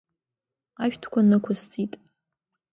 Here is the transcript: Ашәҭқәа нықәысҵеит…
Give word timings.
Ашәҭқәа 0.83 1.21
нықәысҵеит… 1.29 1.93